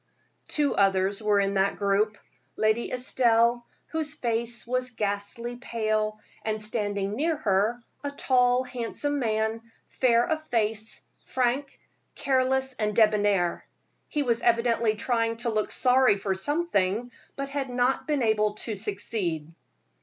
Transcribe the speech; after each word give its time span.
Two 0.47 0.73
others 0.75 1.21
were 1.21 1.39
in 1.39 1.53
that 1.53 1.75
group 1.77 2.17
Lady 2.55 2.91
Estelle, 2.91 3.67
whose 3.89 4.15
face 4.15 4.65
was 4.65 4.89
ghastly 4.89 5.57
pale; 5.57 6.19
and 6.43 6.59
standing 6.59 7.15
near 7.15 7.37
her, 7.37 7.83
a 8.03 8.09
tall, 8.09 8.63
handsome 8.63 9.19
man, 9.19 9.61
fair 9.89 10.25
of 10.27 10.41
face, 10.47 11.03
frank, 11.23 11.79
careless 12.15 12.73
and 12.79 12.95
debonair. 12.95 13.63
He 14.09 14.23
was 14.23 14.41
evidently 14.41 14.95
trying 14.95 15.37
to 15.37 15.51
look 15.51 15.71
sorry 15.71 16.17
for 16.17 16.33
something, 16.33 17.11
but 17.35 17.49
had 17.49 17.69
not 17.69 18.07
been 18.07 18.23
able 18.23 18.55
to 18.55 18.75
succeed. 18.75 19.53